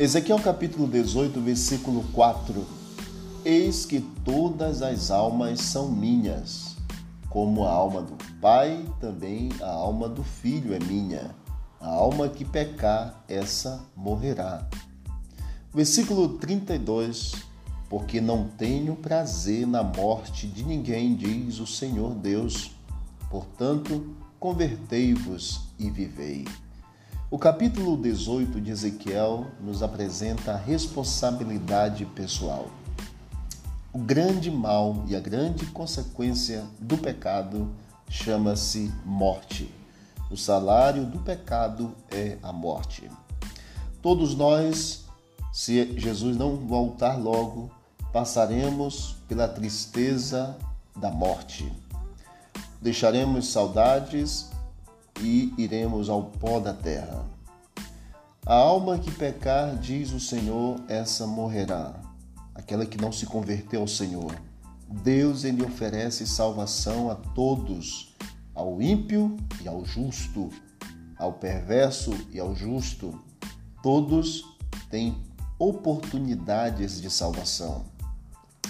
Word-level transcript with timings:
Ezequiel 0.00 0.38
capítulo 0.38 0.88
18, 0.88 1.38
versículo 1.42 2.02
4. 2.14 2.66
Eis 3.44 3.84
que 3.84 4.00
todas 4.00 4.80
as 4.80 5.10
almas 5.10 5.60
são 5.60 5.90
minhas, 5.90 6.74
como 7.28 7.66
a 7.66 7.70
alma 7.70 8.00
do 8.00 8.16
Pai, 8.40 8.82
também 8.98 9.50
a 9.60 9.70
alma 9.70 10.08
do 10.08 10.24
Filho 10.24 10.72
é 10.72 10.78
minha. 10.78 11.34
A 11.78 11.88
alma 11.90 12.30
que 12.30 12.46
pecar, 12.46 13.22
essa 13.28 13.78
morrerá. 13.94 14.66
Versículo 15.70 16.38
32. 16.38 17.34
Porque 17.90 18.22
não 18.22 18.48
tenho 18.56 18.96
prazer 18.96 19.66
na 19.66 19.82
morte 19.82 20.46
de 20.46 20.62
ninguém, 20.62 21.14
diz 21.14 21.60
o 21.60 21.66
Senhor 21.66 22.14
Deus. 22.14 22.70
Portanto, 23.28 24.16
convertei-vos 24.38 25.60
e 25.78 25.90
vivei. 25.90 26.46
O 27.32 27.38
capítulo 27.38 27.96
18 27.96 28.60
de 28.60 28.72
Ezequiel 28.72 29.46
nos 29.60 29.84
apresenta 29.84 30.54
a 30.54 30.56
responsabilidade 30.56 32.04
pessoal. 32.04 32.68
O 33.92 34.00
grande 34.00 34.50
mal 34.50 35.04
e 35.06 35.14
a 35.14 35.20
grande 35.20 35.64
consequência 35.66 36.64
do 36.80 36.98
pecado 36.98 37.70
chama-se 38.08 38.92
morte. 39.04 39.72
O 40.28 40.36
salário 40.36 41.06
do 41.06 41.20
pecado 41.20 41.94
é 42.10 42.36
a 42.42 42.52
morte. 42.52 43.08
Todos 44.02 44.34
nós, 44.34 45.04
se 45.52 45.96
Jesus 45.96 46.36
não 46.36 46.56
voltar 46.56 47.16
logo, 47.16 47.70
passaremos 48.12 49.14
pela 49.28 49.46
tristeza 49.46 50.58
da 50.96 51.12
morte. 51.12 51.72
Deixaremos 52.82 53.46
saudades 53.46 54.50
e 55.20 55.52
iremos 55.56 56.08
ao 56.08 56.24
pó 56.24 56.60
da 56.60 56.72
terra. 56.72 57.24
A 58.44 58.54
alma 58.54 58.98
que 58.98 59.10
pecar, 59.10 59.76
diz 59.76 60.12
o 60.12 60.20
Senhor, 60.20 60.80
essa 60.88 61.26
morrerá. 61.26 61.94
Aquela 62.54 62.86
que 62.86 63.00
não 63.00 63.12
se 63.12 63.26
converteu 63.26 63.82
ao 63.82 63.88
Senhor. 63.88 64.34
Deus 64.88 65.44
ele 65.44 65.62
oferece 65.62 66.26
salvação 66.26 67.10
a 67.10 67.14
todos, 67.14 68.16
ao 68.54 68.82
ímpio 68.82 69.36
e 69.62 69.68
ao 69.68 69.84
justo, 69.84 70.50
ao 71.16 71.34
perverso 71.34 72.12
e 72.32 72.40
ao 72.40 72.54
justo. 72.54 73.16
Todos 73.82 74.44
têm 74.90 75.16
oportunidades 75.58 77.00
de 77.00 77.10
salvação. 77.10 77.84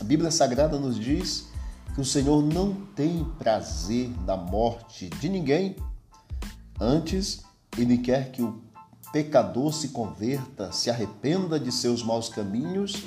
A 0.00 0.04
Bíblia 0.04 0.30
Sagrada 0.30 0.78
nos 0.78 0.98
diz 0.98 1.48
que 1.94 2.00
o 2.00 2.04
Senhor 2.04 2.42
não 2.42 2.74
tem 2.94 3.24
prazer 3.38 4.10
na 4.24 4.36
morte 4.36 5.08
de 5.08 5.28
ninguém, 5.28 5.76
Antes, 6.80 7.42
ele 7.78 7.98
quer 7.98 8.30
que 8.32 8.42
o 8.42 8.60
pecador 9.12 9.72
se 9.72 9.88
converta, 9.88 10.72
se 10.72 10.90
arrependa 10.90 11.58
de 11.58 11.72
seus 11.72 12.02
maus 12.02 12.28
caminhos 12.28 13.04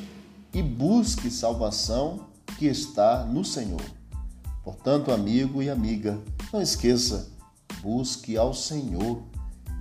e 0.54 0.62
busque 0.62 1.30
salvação 1.30 2.28
que 2.58 2.66
está 2.66 3.24
no 3.24 3.46
Senhor. 3.46 3.82
Portanto, 4.64 5.12
amigo 5.12 5.62
e 5.62 5.70
amiga, 5.70 6.20
não 6.52 6.62
esqueça, 6.62 7.32
busque 7.82 8.38
ao 8.38 8.54
Senhor 8.54 9.22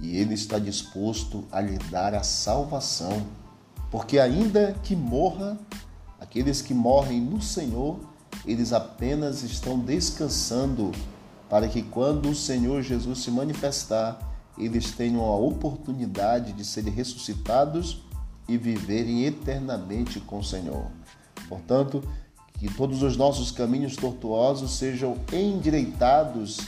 e 0.01 0.17
Ele 0.17 0.35
está 0.35 0.59
disposto 0.59 1.45
a 1.51 1.61
lhe 1.61 1.79
dar 1.91 2.15
a 2.15 2.23
salvação. 2.23 3.27
Porque, 3.91 4.19
ainda 4.19 4.75
que 4.83 4.95
morra, 4.95 5.59
aqueles 6.21 6.61
que 6.61 6.75
morrem 6.75 7.21
no 7.21 7.41
Senhor, 7.41 7.99
eles 8.47 8.73
apenas 8.73 9.43
estão 9.43 9.79
descansando 9.79 10.93
para 11.49 11.69
que 11.69 11.83
quando 11.83 12.31
o 12.31 12.35
Senhor 12.35 12.83
Jesus 12.83 13.21
se 13.21 13.31
manifestar, 13.31 14.19
eles 14.57 14.93
tenham 14.93 15.23
a 15.23 15.37
oportunidade 15.37 16.53
de 16.53 16.65
serem 16.65 16.93
ressuscitados 16.93 18.03
e 18.49 18.57
viverem 18.57 19.25
eternamente 19.25 20.21
com 20.21 20.39
o 20.39 20.45
Senhor. 20.45 20.87
Portanto, 21.49 22.03
que 22.59 22.73
todos 22.75 23.03
os 23.03 23.17
nossos 23.17 23.53
caminhos 23.53 23.95
tortuosos 23.95 24.73
sejam 24.73 25.17
endireitados 25.33 26.59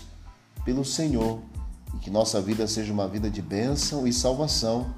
pelo 0.64 0.84
Senhor 0.84 1.40
e 1.94 1.98
que 1.98 2.10
nossa 2.10 2.40
vida 2.40 2.66
seja 2.68 2.92
uma 2.92 3.08
vida 3.08 3.28
de 3.28 3.42
bênção 3.42 4.06
e 4.06 4.12
salvação, 4.12 4.94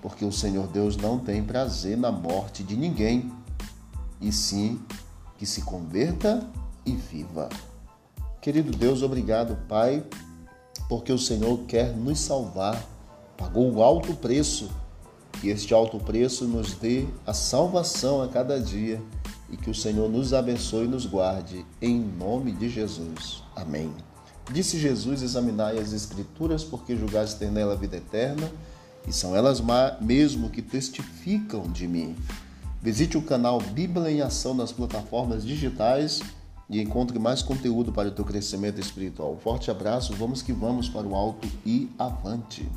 porque 0.00 0.24
o 0.24 0.32
Senhor 0.32 0.68
Deus 0.68 0.96
não 0.96 1.18
tem 1.18 1.42
prazer 1.42 1.96
na 1.96 2.12
morte 2.12 2.62
de 2.62 2.76
ninguém, 2.76 3.32
e 4.20 4.30
sim 4.30 4.80
que 5.36 5.44
se 5.44 5.62
converta 5.62 6.48
e 6.84 6.92
viva. 6.94 7.48
Querido 8.46 8.70
Deus, 8.70 9.02
obrigado, 9.02 9.58
Pai, 9.66 10.04
porque 10.88 11.12
o 11.12 11.18
Senhor 11.18 11.64
quer 11.66 11.96
nos 11.96 12.20
salvar, 12.20 12.80
pagou 13.36 13.68
o 13.72 13.82
alto 13.82 14.14
preço, 14.14 14.70
que 15.40 15.48
este 15.48 15.74
alto 15.74 15.98
preço 15.98 16.44
nos 16.44 16.74
dê 16.74 17.08
a 17.26 17.34
salvação 17.34 18.22
a 18.22 18.28
cada 18.28 18.60
dia 18.60 19.02
e 19.50 19.56
que 19.56 19.68
o 19.68 19.74
Senhor 19.74 20.08
nos 20.08 20.32
abençoe 20.32 20.84
e 20.84 20.88
nos 20.88 21.06
guarde, 21.06 21.66
em 21.82 21.98
nome 21.98 22.52
de 22.52 22.68
Jesus. 22.68 23.42
Amém. 23.56 23.92
Disse 24.52 24.78
Jesus: 24.78 25.22
Examinai 25.22 25.80
as 25.80 25.92
Escrituras, 25.92 26.62
porque 26.62 26.96
julgais 26.96 27.34
ter 27.34 27.50
nela 27.50 27.72
a 27.72 27.76
vida 27.76 27.96
eterna, 27.96 28.48
e 29.08 29.12
são 29.12 29.34
elas 29.34 29.60
mesmo 30.00 30.50
que 30.50 30.62
testificam 30.62 31.62
de 31.62 31.88
mim. 31.88 32.14
Visite 32.80 33.18
o 33.18 33.22
canal 33.22 33.60
Bíblia 33.60 34.08
em 34.08 34.20
Ação 34.20 34.54
nas 34.54 34.70
plataformas 34.70 35.44
digitais 35.44 36.22
e 36.68 36.80
encontre 36.80 37.18
mais 37.18 37.42
conteúdo 37.42 37.92
para 37.92 38.08
o 38.08 38.12
teu 38.12 38.24
crescimento 38.24 38.80
espiritual. 38.80 39.38
Forte 39.42 39.70
abraço, 39.70 40.14
vamos 40.14 40.42
que 40.42 40.52
vamos 40.52 40.88
para 40.88 41.06
o 41.06 41.14
alto 41.14 41.48
e 41.64 41.90
avante. 41.98 42.68